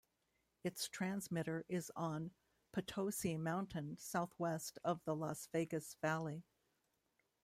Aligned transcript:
Its 0.63 0.87
transmitter 0.89 1.63
is 1.69 1.91
on 1.95 2.31
Potosi 2.71 3.37
Mountain 3.37 3.99
southwest 3.99 4.79
of 4.83 4.99
the 5.05 5.15
Las 5.15 5.45
Vegas 5.53 5.93
Valley. 6.01 6.41